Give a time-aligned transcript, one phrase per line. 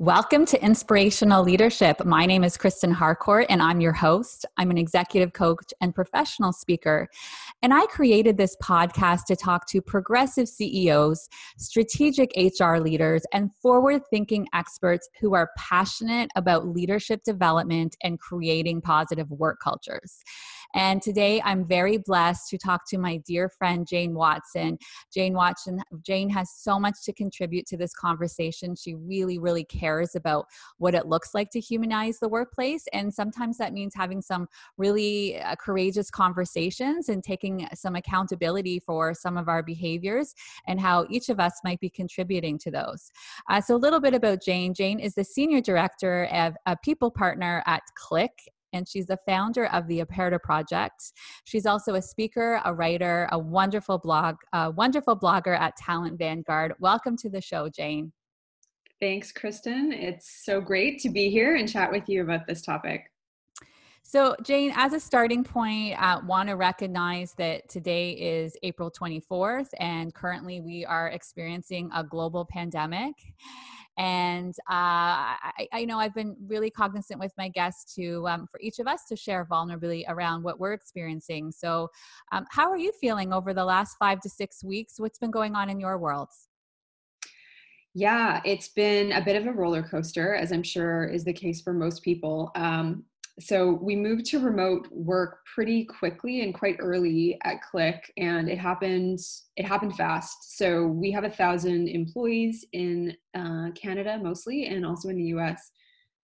[0.00, 2.04] Welcome to Inspirational Leadership.
[2.04, 4.46] My name is Kristen Harcourt, and I'm your host.
[4.56, 7.08] I'm an executive coach and professional speaker.
[7.62, 14.02] And I created this podcast to talk to progressive CEOs, strategic HR leaders, and forward
[14.08, 20.22] thinking experts who are passionate about leadership development and creating positive work cultures.
[20.74, 24.78] And today I'm very blessed to talk to my dear friend Jane Watson.
[25.12, 28.76] Jane Watson, Jane has so much to contribute to this conversation.
[28.76, 30.46] She really, really cares about
[30.78, 32.84] what it looks like to humanize the workplace.
[32.92, 39.14] And sometimes that means having some really uh, courageous conversations and taking some accountability for
[39.14, 40.34] some of our behaviors
[40.66, 43.10] and how each of us might be contributing to those.
[43.48, 44.74] Uh, so, a little bit about Jane.
[44.74, 48.32] Jane is the Senior Director of a People Partner at Klick
[48.72, 51.12] and she's the founder of the Aperta Project.
[51.44, 56.74] She's also a speaker, a writer, a wonderful blog, a wonderful blogger at Talent Vanguard.
[56.78, 58.12] Welcome to the show, Jane.
[59.00, 59.92] Thanks, Kristen.
[59.92, 63.10] It's so great to be here and chat with you about this topic.
[64.02, 69.68] So, Jane, as a starting point, I want to recognize that today is April 24th,
[69.78, 73.12] and currently we are experiencing a global pandemic.
[73.98, 78.60] And uh, I, I, know I've been really cognizant with my guests to, um, for
[78.60, 81.50] each of us to share vulnerably around what we're experiencing.
[81.50, 81.88] So,
[82.30, 84.94] um, how are you feeling over the last five to six weeks?
[84.98, 86.48] What's been going on in your worlds?
[87.94, 91.60] Yeah, it's been a bit of a roller coaster, as I'm sure is the case
[91.60, 92.52] for most people.
[92.54, 93.04] Um,
[93.40, 98.58] so we moved to remote work pretty quickly and quite early at Klick and it
[98.58, 99.20] happened
[99.56, 100.56] it happened fast.
[100.56, 105.70] So we have a thousand employees in uh, canada mostly and also in the us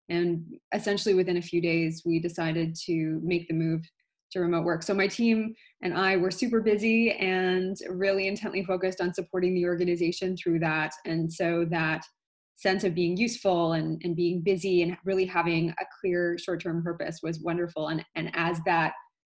[0.08, 3.82] and essentially within a few days we decided to make the move
[4.32, 4.82] to remote work.
[4.82, 9.66] So my team and i were super busy and really intently focused on supporting the
[9.66, 10.92] organization through that.
[11.04, 12.04] And so that
[12.56, 17.20] sense of being useful and, and being busy and really having a clear short-term purpose
[17.22, 17.88] was wonderful.
[17.88, 18.94] And and as that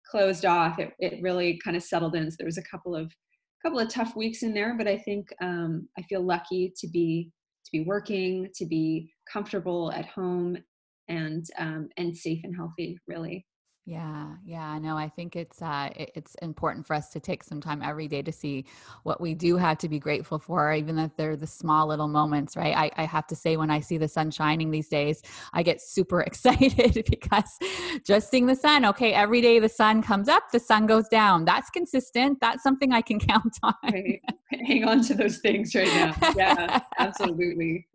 [0.10, 2.30] closed off it, it really kind of settled in.
[2.30, 3.12] So there was a couple of
[3.64, 7.32] couple of tough weeks in there but i think um, i feel lucky to be
[7.66, 10.58] to be working to be comfortable at home
[11.10, 13.46] and um, and safe and healthy really
[13.88, 17.82] yeah, yeah, no, I think it's uh, it's important for us to take some time
[17.82, 18.66] every day to see
[19.04, 22.58] what we do have to be grateful for, even if they're the small little moments,
[22.58, 22.76] right?
[22.76, 25.22] I, I have to say, when I see the sun shining these days,
[25.54, 27.58] I get super excited because
[28.04, 28.84] just seeing the sun.
[28.84, 31.46] Okay, every day the sun comes up, the sun goes down.
[31.46, 32.40] That's consistent.
[32.42, 33.74] That's something I can count on.
[33.86, 34.22] Right.
[34.68, 36.14] Hang on to those things right now.
[36.36, 37.88] Yeah, absolutely.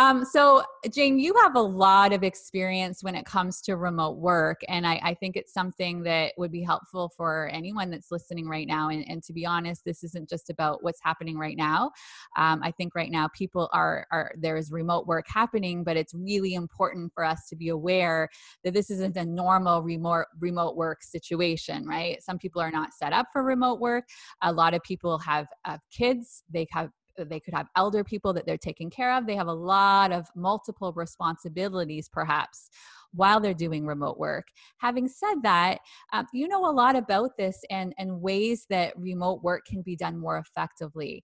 [0.00, 4.62] Um, so, Jane, you have a lot of experience when it comes to remote work,
[4.66, 8.66] and I, I, think it's something that would be helpful for anyone that's listening right
[8.66, 8.88] now.
[8.88, 11.90] And, and to be honest, this isn't just about what's happening right now.
[12.38, 16.14] Um, I think right now people are, are there is remote work happening, but it's
[16.14, 18.30] really important for us to be aware
[18.64, 22.22] that this isn't a normal remote remote work situation, right?
[22.22, 24.04] Some people are not set up for remote work.
[24.40, 26.88] A lot of people have, have kids, they have
[27.28, 29.26] they could have elder people that they're taking care of.
[29.26, 32.70] They have a lot of multiple responsibilities perhaps
[33.12, 34.48] while they're doing remote work.
[34.78, 35.78] Having said that
[36.12, 39.96] um, you know a lot about this and and ways that remote work can be
[39.96, 41.22] done more effectively.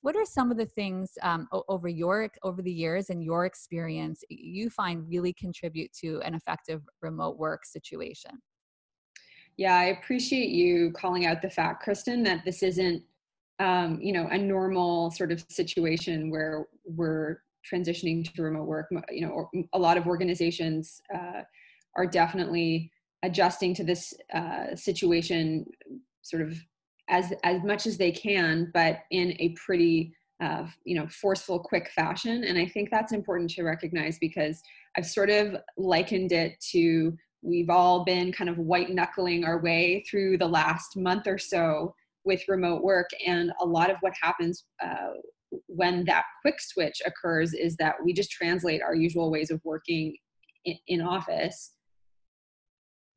[0.00, 4.22] What are some of the things um, over your over the years and your experience
[4.28, 8.32] you find really contribute to an effective remote work situation?
[9.56, 13.02] Yeah i appreciate you calling out the fact kristen that this isn't
[13.60, 17.38] um, you know a normal sort of situation where we're
[17.70, 21.42] transitioning to remote work you know a lot of organizations uh,
[21.96, 22.90] are definitely
[23.24, 25.66] adjusting to this uh, situation
[26.22, 26.56] sort of
[27.08, 31.90] as as much as they can but in a pretty uh, you know forceful quick
[31.90, 32.44] fashion.
[32.44, 34.62] And i think that's important to recognize because
[34.96, 40.04] i've sort of likened it to we've all been kind of white knuckling our way
[40.08, 41.94] through the last month or so
[42.28, 43.08] with remote work.
[43.26, 45.14] And a lot of what happens uh,
[45.66, 50.14] when that quick switch occurs is that we just translate our usual ways of working
[50.64, 51.72] in, in office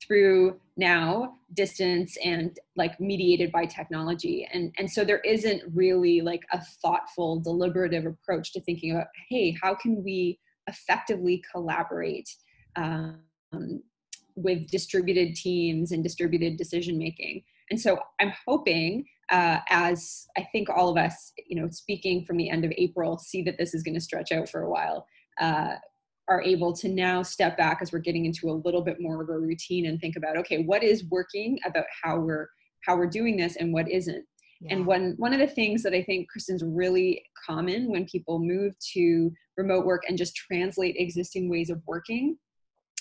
[0.01, 6.41] through now distance and like mediated by technology and and so there isn't really like
[6.53, 12.27] a thoughtful deliberative approach to thinking about hey how can we effectively collaborate
[12.77, 13.19] um,
[14.35, 20.69] with distributed teams and distributed decision making and so I'm hoping, uh, as I think
[20.69, 23.81] all of us, you know, speaking from the end of April, see that this is
[23.81, 25.07] going to stretch out for a while,
[25.39, 25.75] uh,
[26.27, 29.29] are able to now step back as we're getting into a little bit more of
[29.29, 32.49] a routine and think about, okay, what is working about how we're
[32.85, 34.25] how we're doing this and what isn't.
[34.59, 34.73] Yeah.
[34.75, 38.75] And one one of the things that I think Kristen's really common when people move
[38.93, 42.37] to remote work and just translate existing ways of working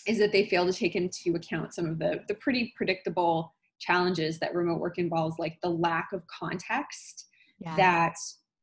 [0.06, 4.38] is that they fail to take into account some of the the pretty predictable challenges
[4.38, 7.26] that remote work involves, like the lack of context
[7.58, 7.76] yes.
[7.76, 8.14] that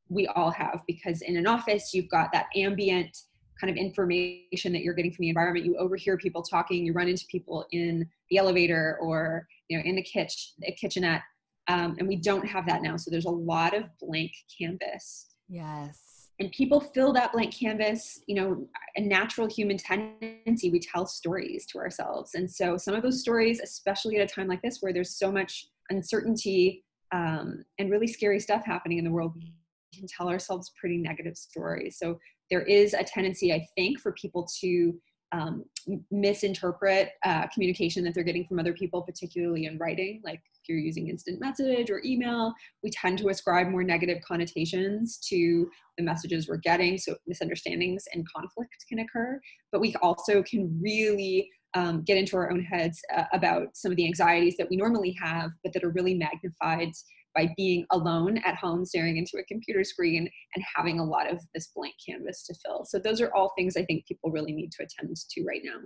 [0.10, 0.82] we all have.
[0.88, 3.18] Because in an office, you've got that ambient
[3.60, 5.66] kind of information that you're getting from the environment.
[5.66, 9.96] You overhear people talking, you run into people in the elevator or you know in
[9.96, 11.24] the kitchen, the kitchenette,
[11.68, 12.98] um, and we don't have that now.
[12.98, 15.28] So there's a lot of blank canvas.
[15.50, 16.07] Yes.
[16.40, 21.66] And people fill that blank canvas, you know, a natural human tendency, we tell stories
[21.68, 22.36] to ourselves.
[22.36, 25.32] And so some of those stories, especially at a time like this where there's so
[25.32, 29.52] much uncertainty um, and really scary stuff happening in the world, we
[29.96, 31.98] can tell ourselves pretty negative stories.
[31.98, 32.20] So
[32.52, 34.94] there is a tendency, I think, for people to
[35.32, 35.66] um,
[36.12, 40.22] misinterpret uh, communication that they're getting from other people, particularly in writing.
[40.24, 42.54] Like if you're using instant message or email,
[42.84, 46.98] we tend to ascribe more negative connotations to the messages we're getting.
[46.98, 49.40] So misunderstandings and conflict can occur.
[49.72, 53.98] But we also can really um, get into our own heads uh, about some of
[53.98, 56.90] the anxieties that we normally have, but that are really magnified
[57.38, 61.40] by being alone at home staring into a computer screen and having a lot of
[61.54, 62.84] this blank canvas to fill.
[62.84, 65.78] So those are all things i think people really need to attend to right now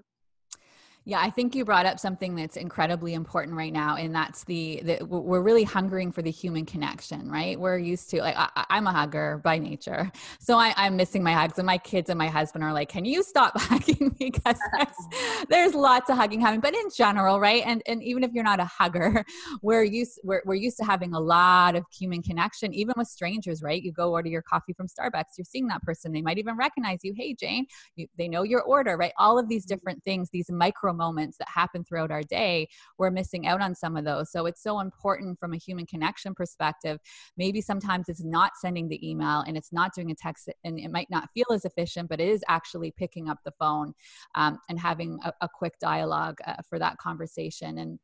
[1.04, 4.82] yeah, I think you brought up something that's incredibly important right now, and that's the,
[4.84, 7.60] the we're really hungering for the human connection, right?
[7.60, 11.34] We're used to like I, am a hugger by nature, so I, am missing my
[11.34, 14.60] hugs, and my kids and my husband are like, "Can you stop hugging?" Me?" Because
[14.78, 17.64] there's, there's lots of hugging happening, but in general, right?
[17.66, 19.26] And and even if you're not a hugger,
[19.64, 23.64] we're used we're we're used to having a lot of human connection, even with strangers,
[23.64, 23.82] right?
[23.82, 27.00] You go order your coffee from Starbucks, you're seeing that person, they might even recognize
[27.02, 27.14] you.
[27.18, 27.66] Hey, Jane,
[27.96, 29.14] you, they know your order, right?
[29.18, 29.74] All of these mm-hmm.
[29.74, 32.68] different things, these micro micro moments that happen throughout our day,
[32.98, 34.32] we're missing out on some of those.
[34.32, 37.00] So it's so important from a human connection perspective.
[37.38, 40.92] Maybe sometimes it's not sending the email and it's not doing a text, and it
[40.92, 43.94] might not feel as efficient, but it is actually picking up the phone
[44.36, 47.78] um, and having a, a quick dialogue uh, for that conversation.
[47.78, 48.00] And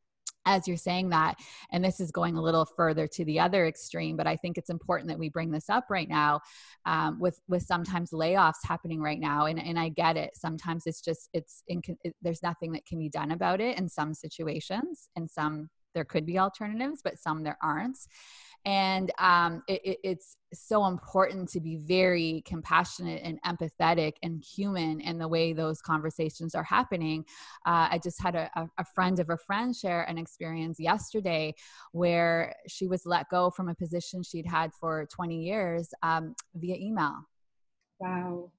[0.48, 1.36] as you're saying that
[1.72, 4.70] and this is going a little further to the other extreme but i think it's
[4.70, 6.40] important that we bring this up right now
[6.86, 10.36] um, with with sometimes layoffs happening right now and, and i get it.
[10.36, 13.90] Sometimes it's just it's in, it, there's nothing that can be done about it in
[13.90, 17.98] some situations and some there could be alternatives but some there aren't
[18.68, 25.00] and um, it, it, it's so important to be very compassionate and empathetic and human
[25.00, 27.24] in the way those conversations are happening.
[27.66, 31.56] Uh, i just had a, a, friend of a friend share an experience yesterday
[31.94, 36.76] where she was let go from a position she'd had for 20 years um, via
[36.76, 37.16] email.
[38.00, 38.52] Wow.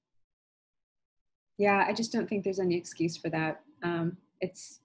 [1.59, 3.61] Yeah i just don't think there's any excuse for that.
[3.83, 4.79] Um, it's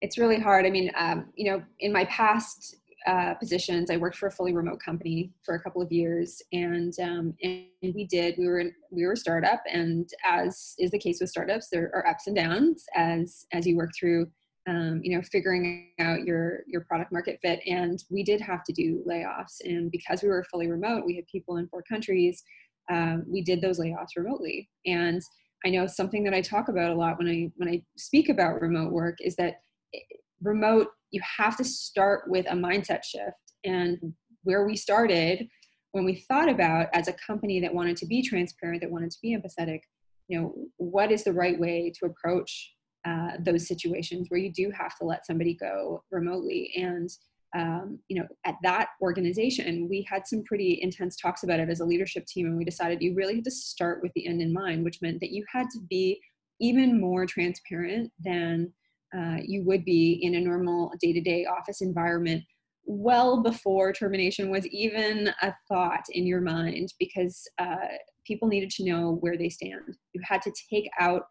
[0.00, 0.66] it's really hard.
[0.66, 3.90] I mean um, you know in my past uh, positions.
[3.90, 7.66] I worked for a fully remote company for a couple of years, and um, and
[7.82, 8.36] we did.
[8.38, 11.90] We were in, we were a startup, and as is the case with startups, there
[11.94, 14.26] are ups and downs as as you work through.
[14.66, 18.72] Um, you know, figuring out your your product market fit, and we did have to
[18.72, 19.60] do layoffs.
[19.62, 22.42] And because we were fully remote, we had people in four countries.
[22.90, 25.20] Um, we did those layoffs remotely, and
[25.66, 28.62] I know something that I talk about a lot when I when I speak about
[28.62, 29.60] remote work is that
[30.42, 33.54] remote you have to start with a mindset shift.
[33.64, 33.98] And
[34.42, 35.48] where we started
[35.92, 39.18] when we thought about as a company that wanted to be transparent that wanted to
[39.22, 39.80] be empathetic
[40.28, 42.74] you know what is the right way to approach
[43.06, 46.72] uh, those situations where you do have to let somebody go remotely?
[46.76, 47.10] And
[47.54, 51.80] um, you know at that organization we had some pretty intense talks about it as
[51.80, 54.52] a leadership team and we decided you really had to start with the end in
[54.52, 56.20] mind which meant that you had to be
[56.60, 58.72] even more transparent than
[59.16, 62.42] uh, you would be in a normal day to day office environment
[62.86, 67.76] well before termination was even a thought in your mind because uh,
[68.26, 69.96] people needed to know where they stand.
[70.12, 71.22] You had to take out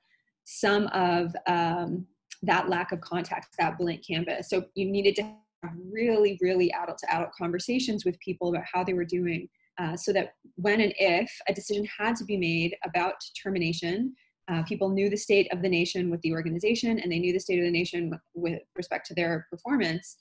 [0.46, 2.06] some of um,
[2.42, 4.50] that lack of contact, that blank canvas.
[4.50, 8.84] So you needed to have really, really adult to adult conversations with people about how
[8.84, 9.48] they were doing.
[9.80, 14.14] Uh, so that when and if a decision had to be made about termination,
[14.50, 17.40] uh, people knew the state of the nation with the organization and they knew the
[17.40, 20.18] state of the nation with, with respect to their performance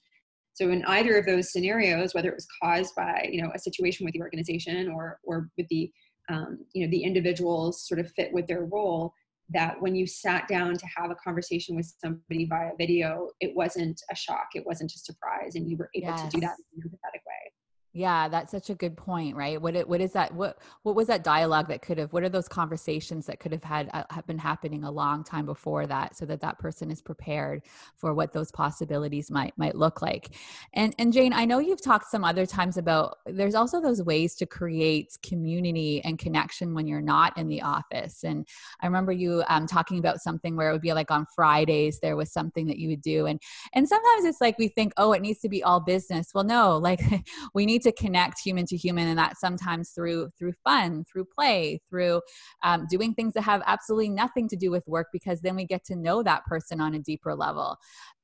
[0.54, 4.04] so in either of those scenarios whether it was caused by you know a situation
[4.04, 5.90] with the organization or or with the
[6.28, 9.12] um, you know the individuals sort of fit with their role
[9.50, 14.00] that when you sat down to have a conversation with somebody via video it wasn't
[14.10, 16.22] a shock it wasn't a surprise and you were able yes.
[16.22, 17.52] to do that in a empathetic way
[17.94, 19.60] Yeah, that's such a good point, right?
[19.60, 20.34] What it, what is that?
[20.34, 22.10] What what was that dialogue that could have?
[22.14, 25.44] What are those conversations that could have had uh, have been happening a long time
[25.44, 27.62] before that, so that that person is prepared
[27.96, 30.30] for what those possibilities might might look like.
[30.72, 34.36] And and Jane, I know you've talked some other times about there's also those ways
[34.36, 38.24] to create community and connection when you're not in the office.
[38.24, 38.48] And
[38.80, 42.16] I remember you um, talking about something where it would be like on Fridays there
[42.16, 43.38] was something that you would do, and
[43.74, 46.28] and sometimes it's like we think, oh, it needs to be all business.
[46.34, 47.02] Well, no, like
[47.54, 51.80] we need to connect human to human and that sometimes through through fun through play
[51.88, 52.20] through
[52.62, 55.84] um, doing things that have absolutely nothing to do with work because then we get
[55.84, 57.76] to know that person on a deeper level.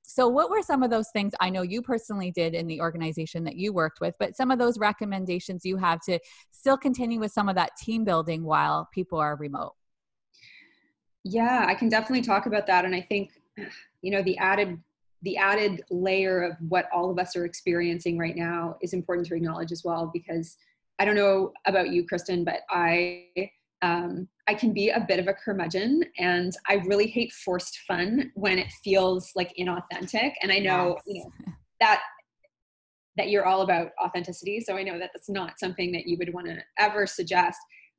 [0.03, 3.45] So what were some of those things i know you personally did in the organization
[3.45, 6.19] that you worked with but some of those recommendations you have to
[6.50, 9.75] still continue with some of that team building while people are remote?
[11.25, 13.33] Yeah i can definitely talk about that and i think
[14.00, 14.79] you know the added
[15.23, 19.35] the added layer of what all of us are experiencing right now is important to
[19.35, 20.57] acknowledge as well because
[20.99, 23.27] I don't know about you, Kristen, but I
[23.83, 28.33] um, I can be a bit of a curmudgeon, and I really hate forced fun
[28.35, 30.33] when it feels like inauthentic.
[30.43, 31.17] And I know yes.
[31.17, 32.03] you know that
[33.17, 36.33] that you're all about authenticity, so I know that that's not something that you would
[36.33, 37.59] want to ever suggest.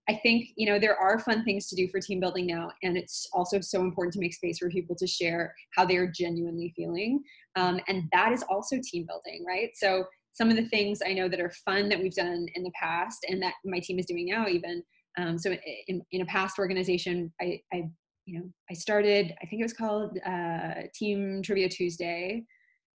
[0.09, 2.97] I think you know there are fun things to do for team building now, and
[2.97, 6.73] it's also so important to make space for people to share how they are genuinely
[6.75, 7.21] feeling,
[7.55, 9.69] um, and that is also team building, right?
[9.75, 12.71] So some of the things I know that are fun that we've done in the
[12.71, 14.81] past, and that my team is doing now, even.
[15.17, 15.55] Um, so
[15.87, 17.83] in, in a past organization, I, I
[18.25, 22.43] you know I started I think it was called uh, Team Trivia Tuesday,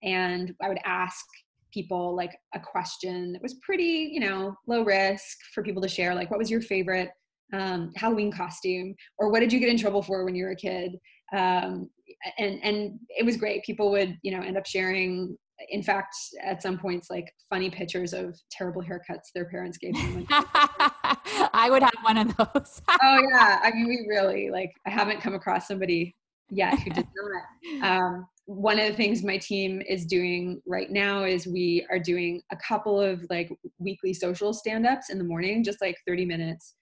[0.01, 1.25] and I would ask
[1.73, 6.15] people like a question that was pretty, you know, low risk for people to share.
[6.15, 7.09] Like, what was your favorite
[7.53, 10.55] um, Halloween costume, or what did you get in trouble for when you were a
[10.55, 10.93] kid?
[11.35, 11.89] Um,
[12.37, 13.63] and and it was great.
[13.63, 15.37] People would, you know, end up sharing.
[15.69, 20.25] In fact, at some points, like funny pictures of terrible haircuts their parents gave them.
[20.31, 22.81] I would have one of those.
[22.89, 24.71] oh yeah, I mean, we really like.
[24.87, 26.15] I haven't come across somebody
[26.49, 27.07] yet who did
[27.81, 27.89] not.
[27.89, 32.41] Um, one of the things my team is doing right now is we are doing
[32.51, 36.75] a couple of like weekly social stand-ups in the morning just like 30 minutes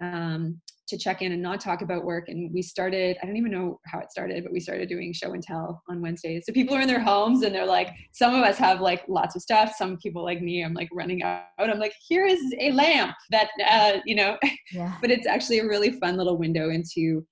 [0.00, 2.28] um, to check in and not talk about work.
[2.28, 5.32] And we started i don't even know how it started but we started doing show
[5.32, 6.44] and tell on wednesdays.
[6.46, 9.34] So people are in their homes and they're like some of us have like lots
[9.34, 9.74] of stuff.
[9.76, 11.42] Some people like me i'm like running out.
[11.58, 14.38] I'm like here is a lamp that uh, you know.
[14.72, 14.94] Yeah.
[15.00, 17.26] but it's actually a really fun little window into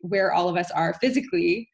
[0.00, 1.68] where all of us are physically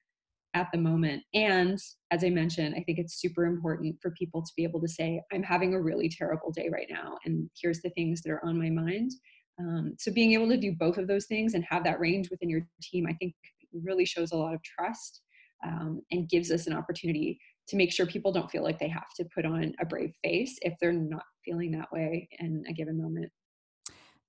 [0.55, 1.23] at the moment.
[1.35, 1.79] And
[2.11, 5.23] as I mentioned, I think it's super important for people to be able to say,
[5.33, 8.59] I'm having a really terrible day right now, and here's the things that are on
[8.59, 9.13] my mind.
[9.59, 12.51] Um, so being able to do both of those things and have that range within
[12.51, 13.35] your team, I think
[13.73, 15.21] really shows a lot of trust
[15.65, 19.09] um, and gives us an opportunity to make sure people don't feel like they have
[19.17, 23.01] to put on a brave face if they're not feeling that way in a given
[23.01, 23.31] moment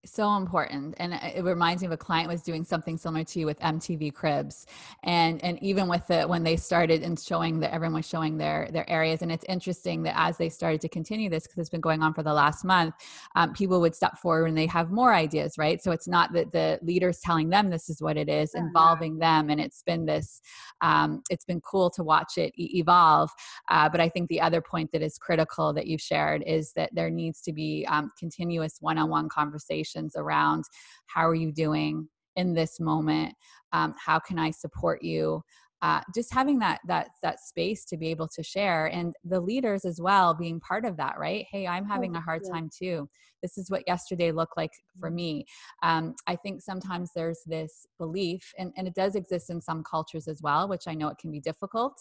[0.06, 0.96] so important.
[0.98, 4.14] And it reminds me of a client was doing something similar to you with mtv
[4.14, 4.66] cribs.
[5.04, 8.70] And and even with the when they started and showing that everyone was showing their
[8.72, 9.22] their areas.
[9.22, 12.14] And it's interesting that as they started to continue this because it's been going on
[12.14, 12.96] for the last month
[13.36, 15.82] um, people would step forward and they have more ideas right?
[15.82, 18.66] So it's not that the leaders telling them this is what it is uh-huh.
[18.66, 19.50] involving them.
[19.50, 20.42] And it's been this
[20.82, 23.30] um, it's been cool to watch it evolve.
[23.70, 26.90] Uh, but i think the other point that is critical that you've shared is that
[26.94, 30.64] there needs to be um, continuous one-on-one conversation conversations around
[31.08, 33.34] how are you doing in this moment?
[33.72, 35.42] Um, how can i support you?
[35.82, 39.84] Uh, just having that that that space to be able to share and the leaders
[39.84, 41.46] as well being part of that right?
[41.52, 43.08] Hey i'm having a hard time too.
[43.42, 45.16] This is what yesterday looked like for mm-hmm.
[45.16, 45.46] me.
[45.84, 50.30] Um, i think sometimes there's this belief and, and it does exist in some cultures
[50.30, 51.96] as well which i know it can be difficult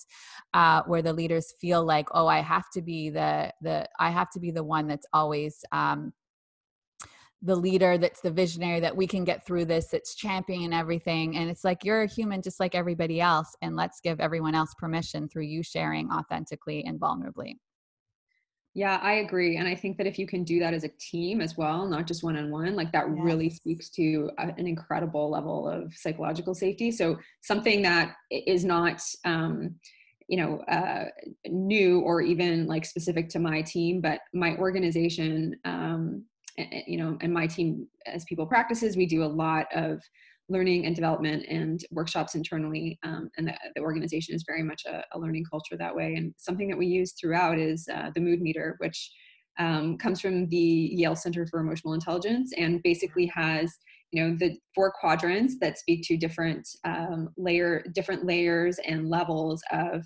[0.55, 4.31] uh, where the leaders feel like oh i have to be the the i have
[4.31, 6.13] to be the one that's always um,
[7.43, 11.51] the leader that's the visionary that we can get through this that's championing everything and
[11.51, 15.29] it's like you're a human just like everybody else and let's give everyone else permission
[15.29, 17.57] through you sharing authentically and vulnerably
[18.75, 21.41] yeah i agree and i think that if you can do that as a team
[21.41, 23.19] as well not just one-on-one like that yes.
[23.19, 29.75] really speaks to an incredible level of psychological safety so something that is not um,
[30.29, 31.07] you know uh,
[31.49, 36.25] new or even like specific to my team but my organization um,
[36.87, 40.01] you know, and my team as people practices, we do a lot of
[40.49, 42.99] learning and development and workshops internally.
[43.05, 46.15] Um, and the, the, organization is very much a, a, learning culture that way.
[46.15, 49.11] And something that we use throughout is uh, the mood meter, which
[49.59, 53.73] um, comes from the Yale Center for Emotional Intelligence and basically has
[54.11, 59.63] you know the four quadrants that speak to different um, layer different layers and levels
[59.73, 60.05] of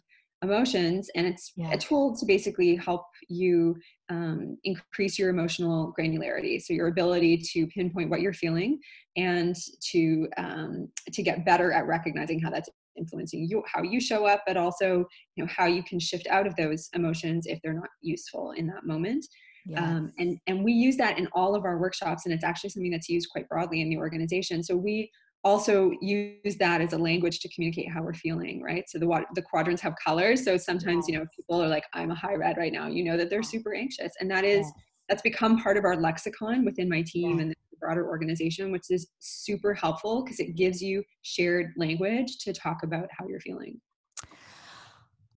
[0.48, 1.72] emotions and it's yeah.
[1.72, 3.76] a tool to basically help you
[4.08, 8.78] um, increase your emotional granularity so your ability to pinpoint what you're feeling
[9.16, 14.26] and to um, to get better at recognizing how that's influencing you how you show
[14.26, 17.74] up but also you know how you can shift out of those emotions if they're
[17.74, 19.26] not useful in that moment
[19.66, 19.80] yes.
[19.80, 22.90] um, and and we use that in all of our workshops and it's actually something
[22.90, 25.10] that's used quite broadly in the organization so we
[25.46, 28.84] also use that as a language to communicate how we're feeling right?
[28.88, 30.44] So the the quadrants have colors.
[30.44, 33.16] So sometimes you know people are like i'm a high red right now you know
[33.16, 34.12] that they're super anxious.
[34.20, 34.66] And that is
[35.08, 39.06] that's become part of our lexicon within my team and the broader organization which is
[39.20, 43.78] super helpful because it gives you shared language to talk about how you're feeling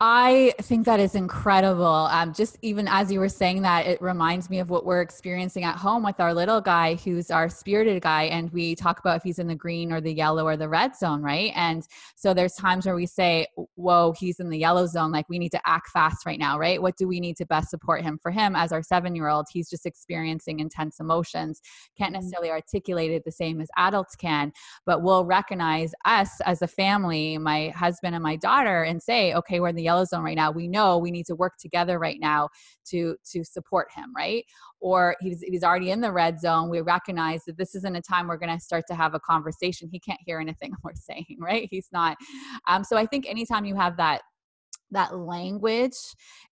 [0.02, 1.84] I think that is incredible.
[1.84, 5.66] Um, just even as you were saying that, it reminds me of what we're experiencing
[5.66, 8.24] at home with our little guy, who's our spirited guy.
[8.24, 10.96] And we talk about if he's in the green or the yellow or the red
[10.96, 11.52] zone, right?
[11.54, 15.12] And so there's times where we say, Whoa, he's in the yellow zone.
[15.12, 16.82] Like we need to act fast right now, right?
[16.82, 18.18] What do we need to best support him?
[18.22, 21.60] For him, as our seven year old, he's just experiencing intense emotions,
[21.98, 22.22] can't mm-hmm.
[22.22, 24.54] necessarily articulate it the same as adults can,
[24.86, 29.60] but we'll recognize us as a family, my husband and my daughter, and say, Okay,
[29.60, 32.20] we're in the yellow zone right now we know we need to work together right
[32.20, 32.48] now
[32.86, 34.46] to to support him right?
[34.82, 38.28] Or he's he's already in the red zone we recognize that this isn't a time
[38.28, 41.68] we're going to start to have a conversation he can't hear anything we're saying right?
[41.72, 42.18] He's not
[42.68, 44.22] um, so i think anytime you have that
[44.92, 46.00] that language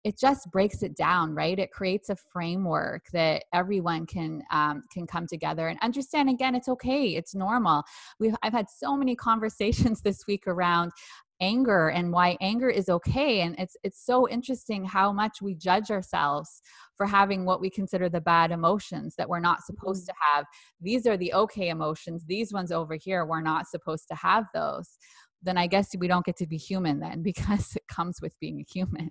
[0.05, 1.59] it just breaks it down right?
[1.59, 6.29] It creates a framework that everyone can um, can come together and understand.
[6.29, 7.83] Again it's okay it's normal.
[8.21, 10.93] We've i've had so many conversations this week around
[11.41, 13.41] anger and why anger is okay.
[13.41, 16.63] And it's it's so interesting how much we judge ourselves
[16.97, 20.35] for having what we consider the bad emotions that we're not supposed mm-hmm.
[20.35, 20.45] to have.
[20.81, 22.25] These are the okay emotions.
[22.27, 24.99] These ones over here we're not supposed to have those.
[25.43, 28.61] Then i guess we don't get to be human then because it comes with being
[28.61, 29.11] a human.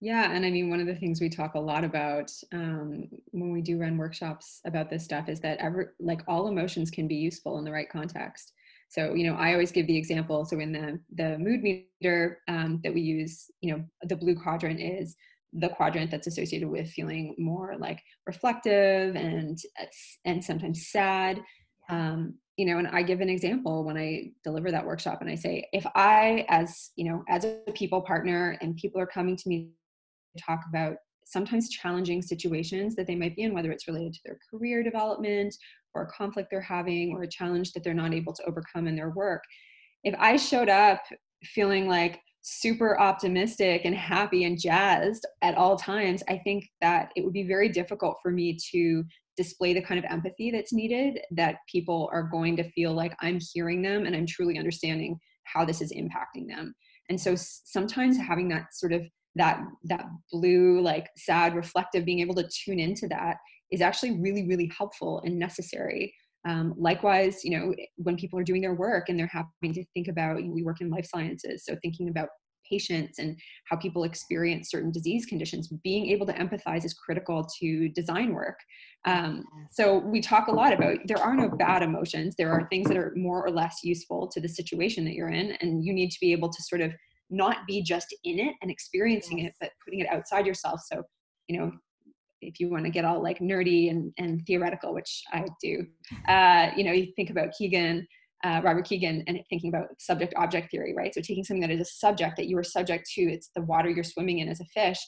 [0.00, 3.52] Yeah, and I mean, one of the things we talk a lot about um, when
[3.52, 7.16] we do run workshops about this stuff is that every like all emotions can be
[7.16, 8.52] useful in the right context.
[8.88, 10.44] So, you know, I always give the example.
[10.44, 14.80] So in the, the mood meter um, that we use, you know, the blue quadrant
[14.80, 15.14] is
[15.52, 19.58] the quadrant that's associated with feeling more like reflective and,
[20.24, 21.40] and sometimes sad.
[21.90, 25.36] Um, you know, and I give an example when I deliver that workshop and I
[25.36, 29.48] say, if I, as, you know, as a people partner and people are coming to
[29.48, 29.70] me
[30.36, 34.20] to talk about sometimes challenging situations that they might be in, whether it's related to
[34.24, 35.54] their career development
[35.94, 38.96] or a conflict they're having or a challenge that they're not able to overcome in
[38.96, 39.42] their work.
[40.04, 41.00] If I showed up
[41.44, 47.24] feeling like super optimistic and happy and jazzed at all times, I think that it
[47.24, 49.04] would be very difficult for me to
[49.36, 53.38] display the kind of empathy that's needed that people are going to feel like I'm
[53.52, 56.74] hearing them and I'm truly understanding how this is impacting them.
[57.08, 59.02] And so sometimes having that sort of
[59.36, 63.36] that that blue like sad reflective being able to tune into that
[63.70, 66.14] is actually really really helpful and necessary.
[66.46, 70.08] Um, likewise you know when people are doing their work and they're having to think
[70.08, 72.28] about you know, we work in life sciences so thinking about
[72.68, 77.88] patients and how people experience certain disease conditions being able to empathize is critical to
[77.90, 78.58] design work.
[79.04, 82.34] Um, so we talk a lot about there are no bad emotions.
[82.36, 85.52] There are things that are more or less useful to the situation that you're in
[85.60, 86.92] and you need to be able to sort of
[87.30, 90.80] not be just in it and experiencing it but putting it outside yourself.
[90.90, 91.02] So
[91.48, 91.72] you know
[92.40, 95.86] if you want to get all like nerdy and, and theoretical, which I do,
[96.28, 98.06] uh, you know, you think about Kegan,
[98.44, 101.14] uh, Robert Kegan, and thinking about subject object theory, right?
[101.14, 103.90] So taking something that is a subject that you are subject to, it's the water
[103.90, 104.98] you're swimming in as a fish,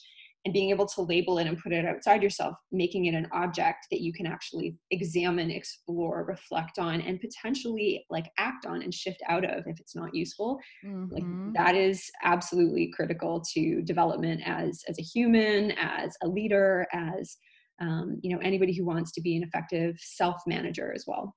[0.45, 3.87] and being able to label it and put it outside yourself, making it an object
[3.91, 9.23] that you can actually examine, explore, reflect on, and potentially like act on and shift
[9.29, 10.59] out of if it's not useful.
[10.85, 11.13] Mm-hmm.
[11.13, 17.37] Like that is absolutely critical to development as as a human, as a leader, as
[17.81, 21.35] um, you know anybody who wants to be an effective self manager as well.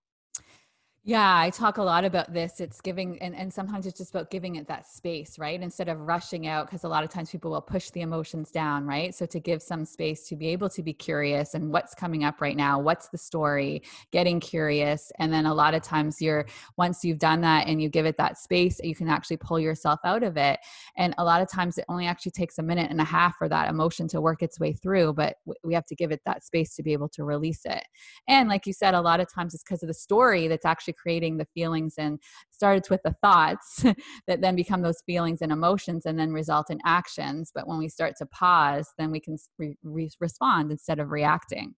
[1.06, 2.62] Yeah, I talk a lot about this.
[2.62, 5.62] It's giving, and, and sometimes it's just about giving it that space, right?
[5.62, 8.86] Instead of rushing out, because a lot of times people will push the emotions down,
[8.86, 9.14] right?
[9.14, 12.40] So to give some space to be able to be curious and what's coming up
[12.40, 15.12] right now, what's the story, getting curious.
[15.20, 16.46] And then a lot of times you're,
[16.78, 20.00] once you've done that and you give it that space, you can actually pull yourself
[20.06, 20.58] out of it.
[20.96, 23.50] And a lot of times it only actually takes a minute and a half for
[23.50, 25.36] that emotion to work its way through, but
[25.66, 27.84] we have to give it that space to be able to release it.
[28.30, 30.93] And like you said, a lot of times it's because of the story that's actually
[30.94, 32.20] creating the feelings and
[32.52, 33.84] starts with the thoughts
[34.28, 37.52] that then become those feelings and emotions and then result in actions.
[37.54, 41.76] But when we start to pause then we can re- re- respond instead of reacting.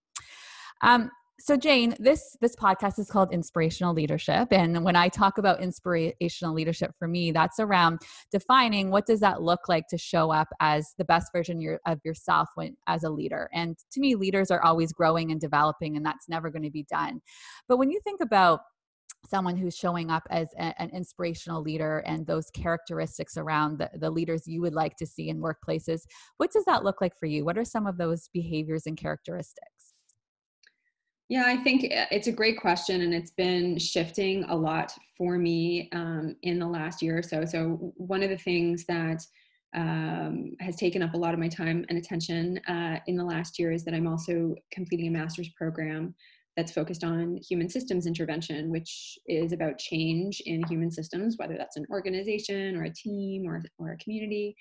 [0.81, 4.47] Um, so jane this this podcast is called inspirational leadership.
[4.51, 7.99] And when i talk about inspirational leadership for me that's around
[8.31, 12.49] defining what does that look like to show up as the best version of yourself
[12.55, 13.49] when as a leader.
[13.53, 16.85] And to me leaders are always growing and developing and that's never going to be
[16.89, 17.21] done.
[17.67, 18.61] But when you think about
[19.29, 24.09] someone who's showing up as a, an inspirational leader and those characteristics around the, the
[24.09, 26.01] leaders you would like to see in workplaces
[26.37, 29.93] what does that look like for you what are some of those behaviors and characteristics
[31.27, 35.39] yeah, I think uh, it's a great question, and it's been shifting a lot for
[35.39, 37.45] me um, in the last year or so.
[37.45, 39.25] So, one of the things that
[39.75, 43.59] um, has taken up a lot of my time and attention uh, in the last
[43.59, 46.13] year is that I'm also completing a master's program
[46.55, 51.77] that's focused on human systems intervention, which is about change in human systems, whether that's
[51.77, 54.55] an organization or a team or, or a community.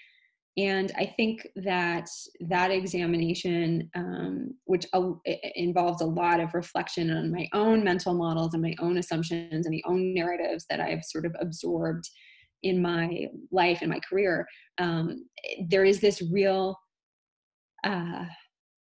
[0.56, 2.08] And i think that
[2.40, 5.10] that examination um, which uh,
[5.56, 9.74] involves a lot of reflection on my own mental models and my own assumptions and
[9.74, 12.08] the own narratives that i've sort of absorbed
[12.62, 14.46] in my life and my career
[14.78, 15.24] um,
[15.68, 16.78] there is this real
[17.84, 18.24] uh,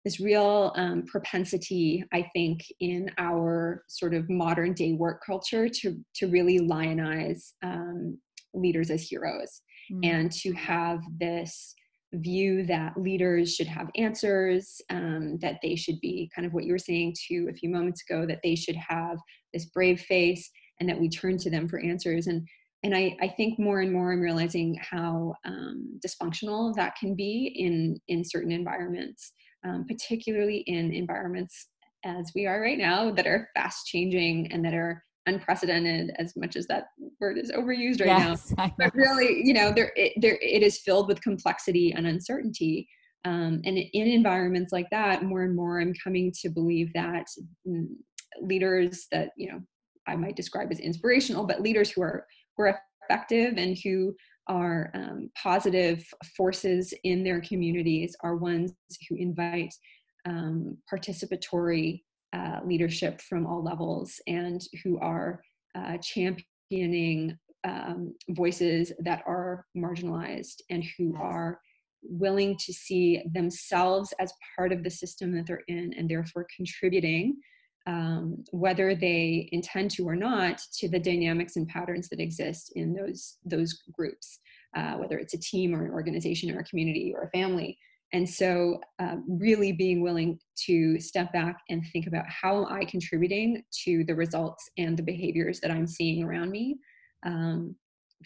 [0.04, 5.98] this real um, propensity i think in our sort of modern day work culture to
[6.14, 8.18] to really lionize um,
[8.54, 9.62] leaders as heroes
[9.92, 10.00] mm.
[10.04, 11.74] and to have this
[12.14, 16.74] view that leaders should have answers, um, that they should be kind of what you
[16.74, 19.18] were saying to a few moments ago, that they should have
[19.54, 22.28] this brave face and that we turn to them for answers.
[22.28, 22.48] And
[22.84, 27.54] and I, I think more and more I'm realizing how um, dysfunctional that can be
[27.56, 29.34] in in certain environments,
[29.64, 31.68] um, particularly in environments
[32.04, 36.56] as we are right now that are fast changing and that are unprecedented as much
[36.56, 36.88] as that
[37.20, 40.80] word is overused right yes, now but really you know there it, there it is
[40.80, 42.88] filled with complexity and uncertainty.
[43.24, 47.28] Um, and in environments like that more and more i'm coming to believe that
[47.68, 47.86] mm,
[48.42, 49.60] leaders that you know
[50.08, 52.26] i might describe as inspirational but leaders who are
[52.58, 54.16] who are effective and who
[54.48, 58.74] are um, positive forces in their communities are ones
[59.08, 59.74] who invite
[60.26, 62.02] um, participatory
[62.34, 65.42] uh, leadership from all levels and who are
[65.76, 71.60] uh, championing um, voices that are marginalized and who are
[72.04, 77.38] willing to see themselves as part of the system that they're in and therefore contributing
[77.88, 82.94] um, whether they intend to or not to the dynamics and patterns that exist in
[82.94, 84.40] those those groups
[84.76, 87.78] uh, whether it's a team or an organization or a community or a family
[88.14, 92.84] and so, um, really being willing to step back and think about how am I
[92.84, 96.78] contributing to the results and the behaviors that I'm seeing around me,
[97.26, 97.76] um,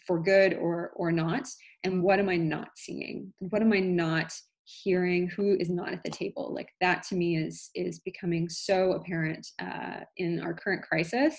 [0.06, 1.48] for good or or not,
[1.84, 3.32] and what am I not seeing?
[3.40, 4.34] What am I not
[4.66, 5.28] hearing?
[5.30, 6.54] Who is not at the table?
[6.54, 11.36] Like that to me is is becoming so apparent uh, in our current crisis,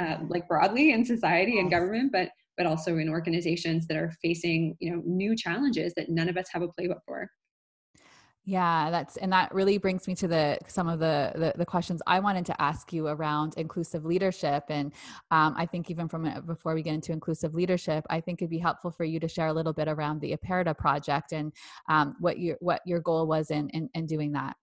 [0.00, 4.76] uh, like broadly in society and government, but but also in organizations that are facing
[4.80, 7.30] you know new challenges that none of us have a playbook for.
[8.46, 12.00] Yeah, that's and that really brings me to the some of the the, the questions
[12.06, 14.92] I wanted to ask you around inclusive leadership, and
[15.30, 18.58] um, I think even from before we get into inclusive leadership, I think it'd be
[18.58, 21.52] helpful for you to share a little bit around the Aperta project and
[21.90, 24.56] um, what your what your goal was in, in in doing that.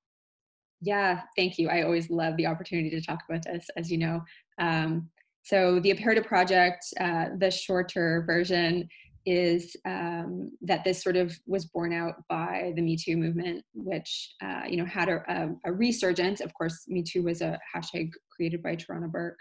[0.82, 1.70] Yeah, thank you.
[1.70, 4.24] I always love the opportunity to talk about this, as you know.
[4.60, 5.10] Um,
[5.44, 8.90] so the Aperta project, uh, the shorter version,
[9.28, 14.34] is um, that this sort of was born out by the Me Too movement, which
[14.42, 16.40] uh, you know had a, a, a, resurgence.
[16.40, 19.40] Of course, Me Too was a hashtag created by Tarana Burke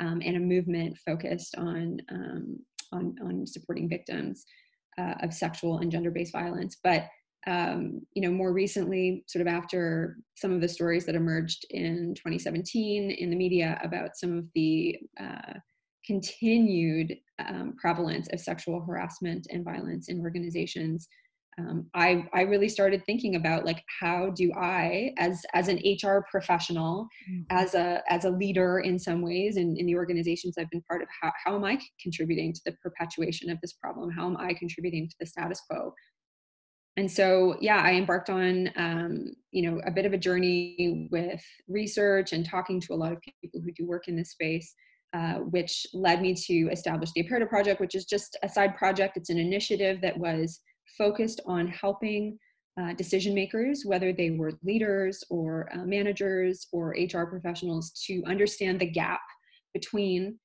[0.00, 2.58] um, and a movement focused on um,
[2.92, 4.44] on, on, supporting victims
[4.98, 6.78] uh, of sexual and gender-based violence.
[6.82, 7.06] But
[7.46, 12.14] um, you know, more recently, sort of after some of the stories that emerged in
[12.16, 15.52] 2017 in the media about some of the uh,
[16.08, 21.08] continued um, prevalence of sexual harassment and violence in organizations
[21.58, 26.24] um, I, I really started thinking about like how do I as as an HR
[26.30, 27.42] professional mm-hmm.
[27.50, 31.02] as a as a leader in some ways in, in the organizations I've been part
[31.02, 34.10] of how, how am I contributing to the perpetuation of this problem?
[34.10, 35.92] How am I contributing to the status quo?
[36.96, 41.42] And so yeah I embarked on um, you know a bit of a journey with
[41.66, 44.74] research and talking to a lot of people who do work in this space
[45.14, 49.16] uh, which led me to establish the Aperta Project, which is just a side project.
[49.16, 50.60] It's an initiative that was
[50.96, 52.38] focused on helping
[52.80, 58.80] uh, decision makers, whether they were leaders or uh, managers or HR professionals, to understand
[58.80, 59.20] the gap
[59.74, 60.38] between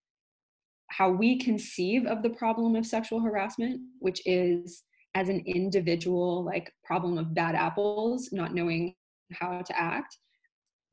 [0.88, 4.84] how we conceive of the problem of sexual harassment, which is
[5.16, 8.96] as an individual, like problem of bad apples, not knowing
[9.34, 10.18] how to act,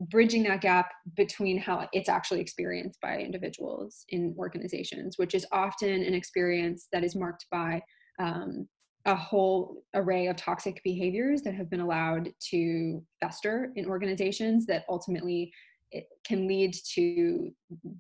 [0.01, 6.03] bridging that gap between how it's actually experienced by individuals in organizations, which is often
[6.03, 7.83] an experience that is marked by
[8.19, 8.67] um,
[9.07, 14.85] a whole array of toxic behaviors that have been allowed to fester in organizations that
[14.89, 15.53] ultimately
[15.91, 17.51] it can lead to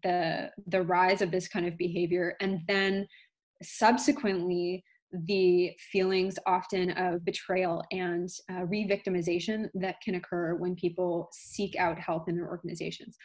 [0.02, 2.36] the the rise of this kind of behavior.
[2.40, 3.06] And then
[3.62, 4.84] subsequently
[5.26, 11.98] the feelings often of betrayal and uh, re-victimization that can occur when people seek out
[11.98, 13.16] help in their organizations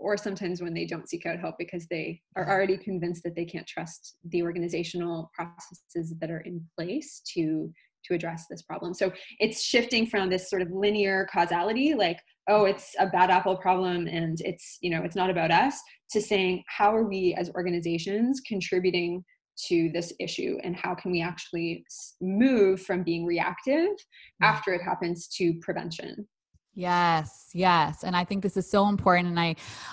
[0.00, 2.52] or sometimes when they don't seek out help because they are mm-hmm.
[2.52, 7.72] already convinced that they can't trust the organizational processes that are in place to
[8.02, 12.64] to address this problem so it's shifting from this sort of linear causality like oh
[12.64, 15.78] it's a bad apple problem and it's you know it's not about us
[16.10, 19.22] to saying how are we as organizations contributing
[19.68, 21.84] to this issue and how can we actually
[22.20, 24.44] move from being reactive mm-hmm.
[24.44, 26.26] after it happens to prevention
[26.74, 29.50] Yes, yes, and I think this is so important, and I,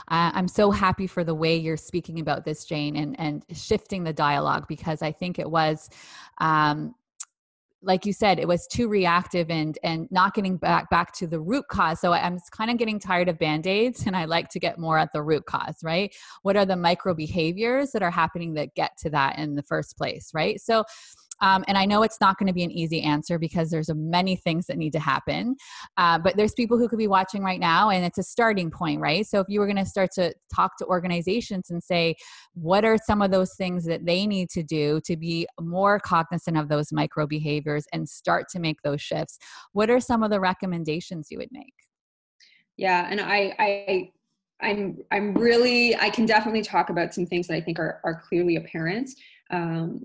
[0.10, 4.04] uh, I'm so happy for the way you're speaking about this, Jane, and and shifting
[4.04, 5.90] the dialogue because I think it was,
[6.38, 6.94] um,
[7.82, 11.40] like you said, it was too reactive and and not getting back back to the
[11.40, 12.00] root cause.
[12.00, 14.98] So I'm kind of getting tired of band aids, and I like to get more
[14.98, 16.14] at the root cause, right?
[16.42, 19.98] What are the micro behaviors that are happening that get to that in the first
[19.98, 20.60] place, right?
[20.60, 20.84] So
[21.42, 24.36] um, and I know it's not going to be an easy answer because there's many
[24.36, 25.56] things that need to happen.
[25.98, 29.00] Uh, but there's people who could be watching right now, and it's a starting point,
[29.00, 29.26] right?
[29.26, 32.16] So if you were going to start to talk to organizations and say,
[32.54, 36.58] what are some of those things that they need to do to be more cognizant
[36.58, 39.38] of those micro behaviors and start to make those shifts?
[39.74, 41.74] What are some of the recommendations you would make?
[42.78, 44.12] Yeah, and I, I
[44.62, 48.22] I'm I'm really I can definitely talk about some things that I think are are
[48.28, 49.10] clearly apparent.
[49.50, 50.02] Um,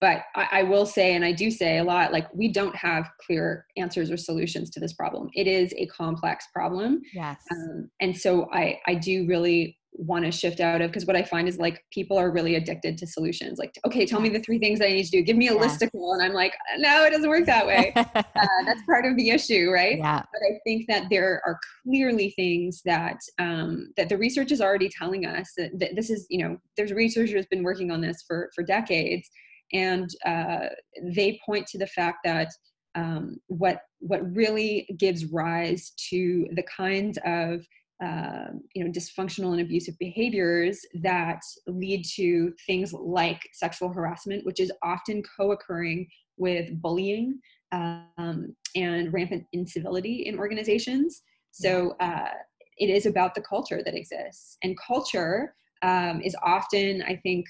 [0.00, 3.10] but I, I, will say, and I do say a lot, like we don't have
[3.20, 5.28] clear answers or solutions to this problem.
[5.34, 7.02] It is a complex problem.
[7.12, 7.42] Yes.
[7.50, 11.22] Um, and so I I do really want to shift out of because what I
[11.22, 13.58] find is like people are really addicted to solutions.
[13.58, 15.22] Like, okay, tell me the three things I need to do.
[15.22, 15.60] Give me a yeah.
[15.60, 17.92] listicle, and I'm like, no, it doesn't work that way.
[17.96, 18.04] uh,
[18.64, 19.98] that's part of the issue, right?
[19.98, 20.22] Yeah.
[20.32, 24.88] But I think that there are clearly things that um, that the research is already
[24.88, 28.50] telling us that, that this is, you know, there's researchers been working on this for
[28.54, 29.28] for decades,
[29.72, 30.66] and uh,
[31.14, 32.48] they point to the fact that
[32.94, 37.60] um, what what really gives rise to the kinds of
[38.02, 44.60] uh, you know dysfunctional and abusive behaviors that lead to things like sexual harassment which
[44.60, 47.38] is often co-occurring with bullying
[47.72, 51.22] um, and rampant incivility in organizations.
[51.50, 52.30] So uh,
[52.78, 54.56] it is about the culture that exists.
[54.62, 57.46] And culture um, is often i think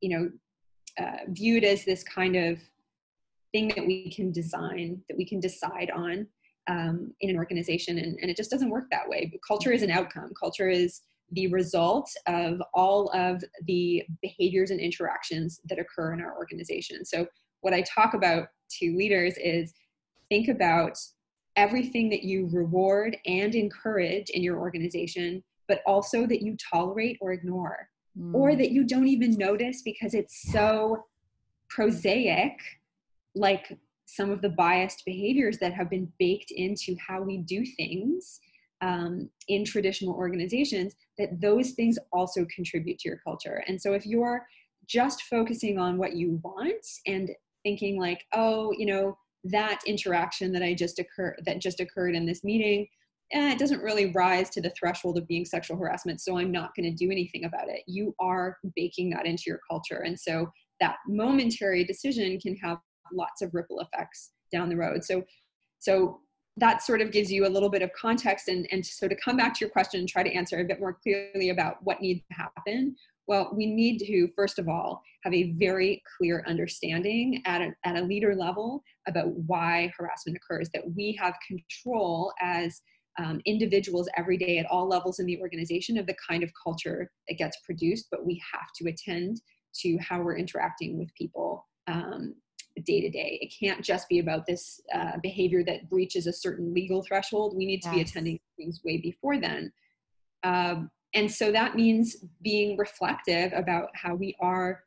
[0.00, 0.30] you know
[1.02, 2.58] uh, viewed as this kind of
[3.52, 6.26] thing that we can design that we can decide on
[6.68, 9.28] um, in an organization and, and it just doesn't work that way.
[9.30, 10.32] But culture is an outcome.
[10.38, 11.02] Culture is
[11.32, 17.04] the result of all of the behaviors and interactions that occur in our organization.
[17.04, 17.26] So
[17.66, 19.74] what i talk about to leaders is
[20.28, 20.96] think about
[21.56, 27.32] everything that you reward and encourage in your organization but also that you tolerate or
[27.32, 28.32] ignore mm.
[28.32, 31.04] or that you don't even notice because it's so
[31.68, 32.56] prosaic
[33.34, 33.76] like
[34.06, 38.40] some of the biased behaviors that have been baked into how we do things
[38.80, 43.62] um, in traditional organizations that those things also contribute to your culture.
[43.66, 44.46] And so if you're
[44.86, 47.30] just focusing on what you want and
[47.64, 52.24] thinking like oh you know that interaction that i just occurred that just occurred in
[52.24, 52.86] this meeting
[53.32, 56.70] eh, it doesn't really rise to the threshold of being sexual harassment so i'm not
[56.76, 57.82] going to do anything about it.
[57.86, 60.02] You are baking that into your culture.
[60.04, 62.78] And so that momentary decision can have
[63.12, 65.04] lots of ripple effects down the road.
[65.04, 65.24] So,
[65.78, 66.20] so
[66.56, 68.48] that sort of gives you a little bit of context.
[68.48, 70.80] And, and so to come back to your question and try to answer a bit
[70.80, 72.96] more clearly about what needs to happen,
[73.28, 77.96] well, we need to, first of all, have a very clear understanding at a, at
[77.96, 82.80] a leader level about why harassment occurs, that we have control as
[83.18, 87.10] um, individuals every day at all levels in the organization of the kind of culture
[87.28, 89.40] that gets produced, but we have to attend
[89.80, 92.34] to how we're interacting with people um,
[92.84, 93.38] day to day.
[93.40, 97.56] It can't just be about this uh, behavior that breaches a certain legal threshold.
[97.56, 97.94] We need to yes.
[97.94, 99.72] be attending things way before then.
[100.42, 104.82] Um, and so that means being reflective about how we are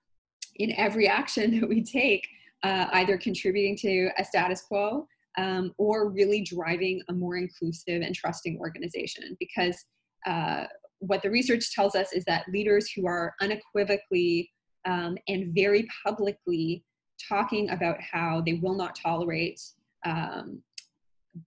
[0.57, 2.27] in every action that we take,
[2.63, 8.13] uh, either contributing to a status quo um, or really driving a more inclusive and
[8.13, 9.35] trusting organization.
[9.39, 9.85] Because
[10.27, 10.65] uh,
[10.99, 14.51] what the research tells us is that leaders who are unequivocally
[14.85, 16.83] um, and very publicly
[17.27, 19.61] talking about how they will not tolerate
[20.05, 20.61] um,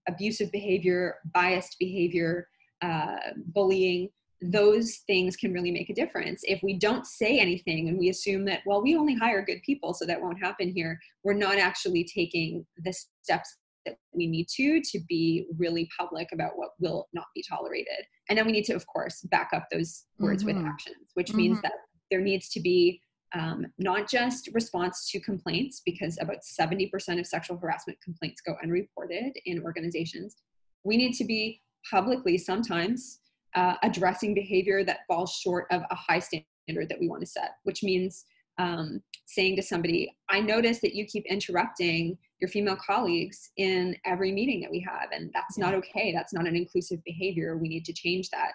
[0.07, 2.47] abusive behavior, biased behavior,
[2.81, 3.17] uh,
[3.53, 4.09] bullying
[4.51, 6.41] those things can really make a difference.
[6.43, 9.93] If we don't say anything and we assume that, well, we only hire good people,
[9.93, 14.81] so that won't happen here, we're not actually taking the steps that we need to
[14.81, 18.05] to be really public about what will not be tolerated.
[18.29, 20.57] And then we need to, of course, back up those words mm-hmm.
[20.57, 21.37] with actions, which mm-hmm.
[21.37, 21.73] means that
[22.11, 23.01] there needs to be
[23.33, 29.33] um, not just response to complaints, because about 70% of sexual harassment complaints go unreported
[29.45, 30.35] in organizations.
[30.83, 33.19] We need to be publicly sometimes
[33.55, 37.55] uh, addressing behavior that falls short of a high standard that we want to set,
[37.63, 38.25] which means
[38.59, 44.31] um, saying to somebody, I notice that you keep interrupting your female colleagues in every
[44.31, 46.11] meeting that we have, and that's not okay.
[46.13, 47.57] That's not an inclusive behavior.
[47.57, 48.51] We need to change that.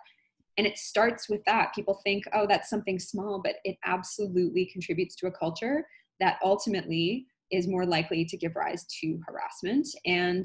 [0.59, 1.75] And it starts with that.
[1.75, 5.87] People think, oh, that's something small, but it absolutely contributes to a culture
[6.21, 9.89] that ultimately is more likely to give rise to harassment.
[10.05, 10.45] And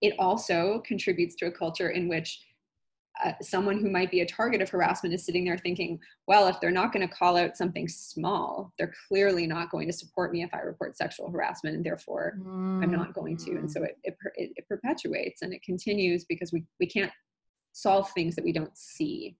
[0.00, 2.40] it also contributes to a culture in which
[3.24, 6.60] uh, someone who might be a target of harassment is sitting there thinking, well, if
[6.60, 10.42] they're not going to call out something small, they're clearly not going to support me
[10.42, 12.82] if I report sexual harassment, and therefore mm.
[12.82, 13.52] I'm not going to.
[13.52, 13.84] And so mm.
[13.84, 17.12] it, it, it, it perpetuates and it continues because we, we can't
[17.74, 19.36] solve things that we don't see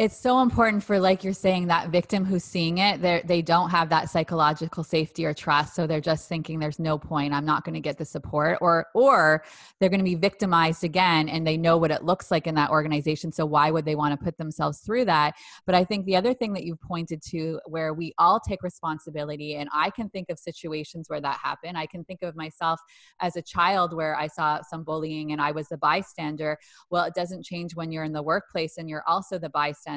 [0.00, 3.68] it's so important for like you're saying that victim who's seeing it they they don't
[3.68, 7.34] have that psychological safety or trust so they're just thinking there's no point.
[7.34, 9.44] I'm not going to get the support or or
[9.78, 12.70] they're going to be victimized again and they know what it looks like in that
[12.70, 15.34] organization so why would they want to put themselves through that?
[15.66, 19.56] But i think the other thing that you've pointed to where we all take responsibility
[19.56, 21.76] and i can think of situations where that happened.
[21.76, 22.80] I can think of myself
[23.20, 26.58] as a child where i saw some bullying and i was the bystander.
[26.88, 29.89] Well it doesn't change when you're in the workplace and you're also the bystander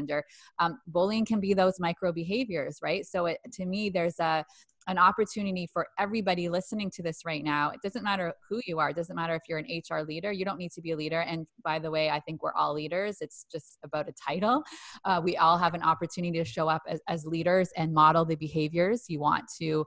[0.60, 3.06] um, bullying can be those micro behaviors, right?
[3.06, 4.46] So it, to me, there's a
[4.88, 7.70] an opportunity for everybody listening to this right now.
[7.70, 8.90] It doesn't matter who you are.
[8.90, 10.32] It doesn't matter if you're an HR leader.
[10.32, 11.22] You don't need to be a leader.
[11.22, 13.18] And by the way, I think we're all leaders.
[13.22, 14.64] It's just about a title.
[15.06, 18.36] Uh, we all have an opportunity to show up as, as leaders and model the
[18.36, 19.86] behaviors you want to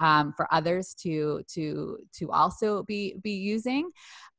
[0.00, 3.90] um, for others to to to also be be using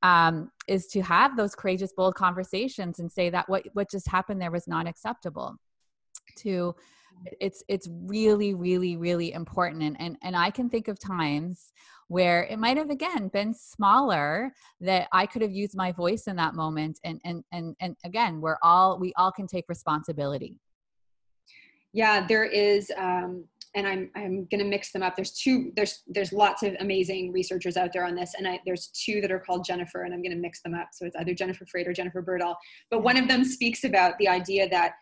[0.03, 4.41] um, is to have those courageous bold conversations and say that what what just happened
[4.41, 5.55] there was not acceptable
[6.37, 6.73] to
[7.41, 9.83] it's it's really really really important.
[9.83, 11.73] And and, and i can think of times
[12.07, 16.35] where it might have again been smaller that i could have used my voice in
[16.37, 20.57] that moment and and and, and again we're all we all can take responsibility.
[21.93, 25.15] Yeah there is um and I'm I'm going to mix them up.
[25.15, 25.71] There's two.
[25.75, 29.31] There's there's lots of amazing researchers out there on this, and I, there's two that
[29.31, 30.89] are called Jennifer, and I'm going to mix them up.
[30.93, 32.55] So it's either Jennifer Freyd or Jennifer Berdahl.
[32.89, 34.93] But one of them speaks about the idea that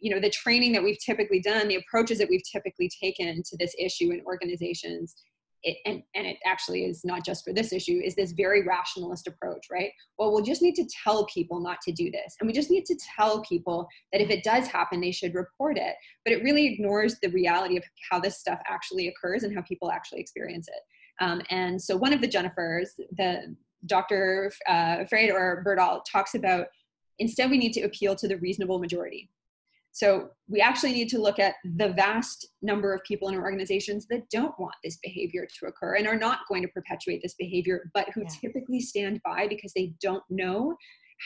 [0.00, 3.56] you know the training that we've typically done, the approaches that we've typically taken to
[3.58, 5.16] this issue in organizations
[5.62, 9.26] it, and, and it actually is not just for this issue, is this very rationalist
[9.26, 9.90] approach, right?
[10.18, 12.36] Well, we'll just need to tell people not to do this.
[12.40, 15.76] And we just need to tell people that if it does happen, they should report
[15.76, 15.94] it.
[16.24, 19.90] But it really ignores the reality of how this stuff actually occurs and how people
[19.90, 20.82] actually experience it.
[21.20, 24.52] Um, and so one of the Jennifers, the Dr.
[24.68, 26.66] Uh, Freyd or Berdahl talks about
[27.18, 29.28] instead we need to appeal to the reasonable majority
[29.92, 34.06] so we actually need to look at the vast number of people in our organizations
[34.10, 37.90] that don't want this behavior to occur and are not going to perpetuate this behavior,
[37.94, 38.28] but who yeah.
[38.40, 40.76] typically stand by because they don't know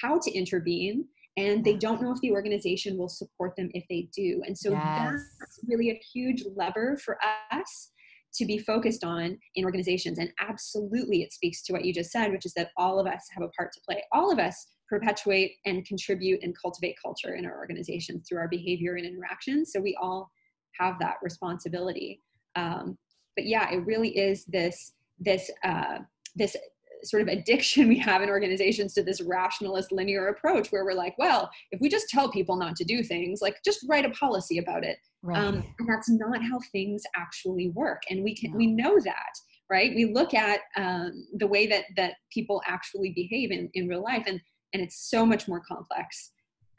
[0.01, 1.05] how to intervene
[1.37, 4.42] and they don't know if the organization will support them if they do.
[4.46, 5.20] And so yes.
[5.40, 7.18] that's really a huge lever for
[7.51, 7.90] us
[8.35, 10.18] to be focused on in organizations.
[10.18, 13.27] And absolutely, it speaks to what you just said, which is that all of us
[13.33, 14.03] have a part to play.
[14.12, 18.96] All of us perpetuate and contribute and cultivate culture in our organizations through our behavior
[18.96, 19.72] and interactions.
[19.72, 20.31] So we all
[20.78, 22.20] have that responsibility.
[22.57, 22.98] Um,
[23.35, 26.00] but yeah, it really is this this uh,
[26.37, 26.57] this
[27.05, 31.16] sort of addiction we have in organizations to this rationalist linear approach where we're like,
[31.18, 34.59] well, if we just tell people not to do things, like just write a policy
[34.59, 34.98] about it.
[35.22, 35.38] Right.
[35.38, 38.02] Um, and that's not how things actually work.
[38.11, 38.59] And we can no.
[38.59, 39.33] we know that,
[39.70, 39.94] right?
[39.94, 44.24] We look at um, the way that that people actually behave in, in real life.
[44.26, 44.38] And
[44.72, 46.32] and it's so much more complex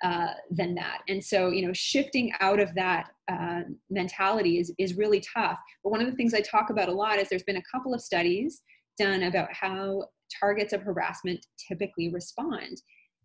[0.03, 0.99] uh, than that.
[1.07, 5.59] And so, you know, shifting out of that uh, mentality is, is really tough.
[5.83, 7.93] But one of the things I talk about a lot is there's been a couple
[7.93, 8.61] of studies
[8.97, 10.05] done about how
[10.39, 12.81] targets of harassment typically respond.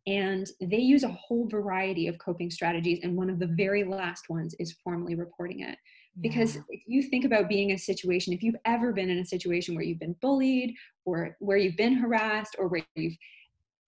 [0.06, 3.00] And they use a whole variety of coping strategies.
[3.02, 5.76] And one of the very last ones is formally reporting it.
[6.20, 6.62] Because yeah.
[6.70, 9.74] if you think about being in a situation, if you've ever been in a situation
[9.74, 13.16] where you've been bullied or where you've been harassed or where you've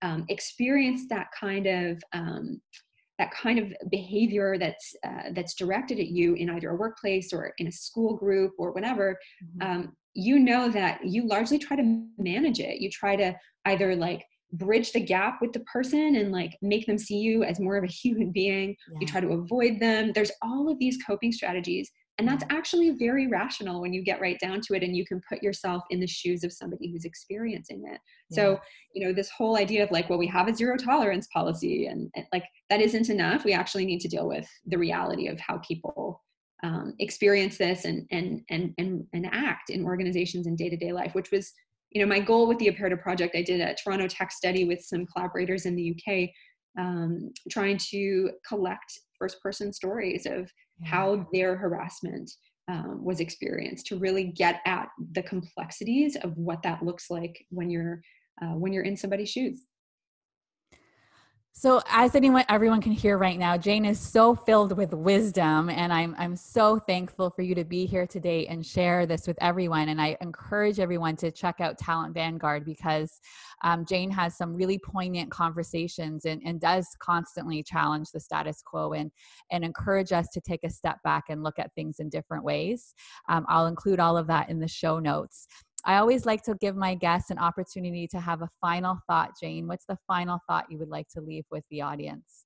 [0.02, 2.60] um, experience that kind of um,
[3.18, 7.52] that kind of behavior that's uh, that's directed at you in either a workplace or
[7.58, 9.70] in a school group or whatever mm-hmm.
[9.70, 13.34] um, you know that you largely try to manage it you try to
[13.66, 17.60] either like bridge the gap with the person and like make them see you as
[17.60, 18.76] more of a human being.
[18.92, 18.98] Yeah.
[19.00, 20.12] You try to avoid them.
[20.12, 21.90] There's all of these coping strategies.
[22.20, 25.22] And that's actually very rational when you get right down to it and you can
[25.26, 27.98] put yourself in the shoes of somebody who's experiencing it.
[28.28, 28.36] Yeah.
[28.36, 28.60] So,
[28.92, 32.10] you know, this whole idea of like, well, we have a zero tolerance policy and,
[32.14, 33.46] and like that isn't enough.
[33.46, 36.22] We actually need to deal with the reality of how people
[36.62, 41.30] um, experience this and, and, and, and, and act in organizations in day-to-day life, which
[41.30, 41.54] was
[41.88, 44.82] you know, my goal with the Aperta project, I did a Toronto tech study with
[44.82, 46.28] some collaborators in the UK,
[46.78, 50.52] um, trying to collect first person stories of
[50.82, 52.30] how their harassment
[52.68, 57.70] um, was experienced to really get at the complexities of what that looks like when
[57.70, 58.00] you're
[58.42, 59.64] uh, when you're in somebody's shoes.
[61.52, 65.92] So, as anyone, everyone can hear right now, Jane is so filled with wisdom, and
[65.92, 69.88] I'm I'm so thankful for you to be here today and share this with everyone.
[69.88, 73.20] And I encourage everyone to check out Talent Vanguard because
[73.62, 78.92] um, Jane has some really poignant conversations and, and does constantly challenge the status quo
[78.92, 79.10] and
[79.50, 82.94] and encourage us to take a step back and look at things in different ways.
[83.28, 85.48] Um, I'll include all of that in the show notes.
[85.84, 89.32] I always like to give my guests an opportunity to have a final thought.
[89.40, 92.44] Jane, what's the final thought you would like to leave with the audience?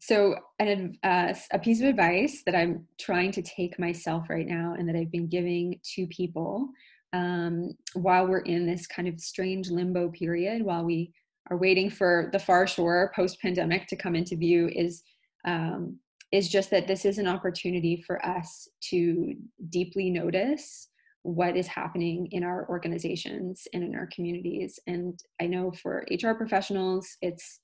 [0.00, 4.76] So, an, uh, a piece of advice that I'm trying to take myself right now
[4.78, 6.68] and that I've been giving to people
[7.12, 11.12] um, while we're in this kind of strange limbo period, while we
[11.50, 15.02] are waiting for the far shore post pandemic to come into view, is
[15.46, 15.98] um,
[16.30, 19.34] is just that this is an opportunity for us to
[19.70, 20.88] deeply notice
[21.22, 26.32] what is happening in our organizations and in our communities and i know for hr
[26.32, 27.60] professionals it's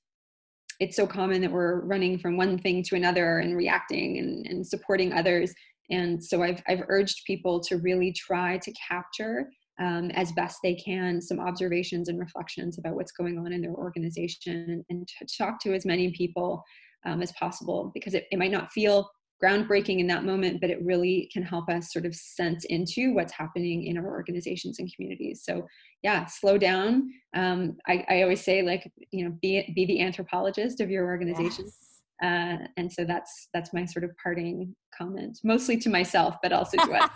[0.81, 4.67] it's so common that we're running from one thing to another and reacting and, and
[4.67, 5.55] supporting others
[5.91, 9.51] and so I've, I've urged people to really try to capture
[9.81, 13.75] um, as best they can some observations and reflections about what's going on in their
[13.75, 16.63] organization and, to talk to as many people
[17.05, 19.11] um, as possible because it, it might not feel
[19.45, 23.33] groundbreaking in that moment, but it really can help us sort of sense into what's
[23.33, 25.43] happening in our organizations and communities.
[25.45, 25.67] So
[26.03, 27.11] yeah, slow down.
[27.37, 31.65] Um, I, I, always say like, you know, be, be the anthropologist of your organization.
[31.67, 32.01] Yes.
[32.23, 36.77] Uh, and so that's, that's my sort of parting comment, mostly to myself, but also
[36.79, 37.11] to us.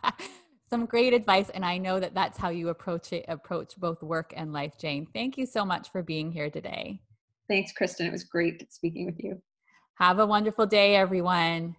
[0.70, 1.50] Some great advice.
[1.50, 5.06] And I know that that's how you approach it, approach both work and life, Jane.
[5.12, 7.00] Thank you so much for being here today.
[7.48, 8.06] Thanks, Kristen.
[8.06, 9.42] It was great speaking with you.
[10.00, 11.76] Have a wonderful day, everyone.